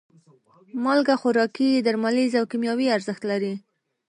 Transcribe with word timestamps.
مالګه 0.83 1.15
خوراکي، 1.21 1.69
درملیز 1.85 2.31
او 2.39 2.45
کیمیاوي 2.51 2.87
ارزښت 2.97 3.23
لري. 3.31 3.53